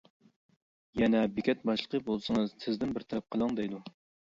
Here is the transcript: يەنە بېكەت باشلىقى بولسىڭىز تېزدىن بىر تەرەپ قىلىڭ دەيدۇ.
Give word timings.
يەنە 1.01 1.21
بېكەت 1.35 1.61
باشلىقى 1.71 2.03
بولسىڭىز 2.09 2.57
تېزدىن 2.65 2.99
بىر 2.99 3.09
تەرەپ 3.13 3.31
قىلىڭ 3.37 3.57
دەيدۇ. 3.63 3.87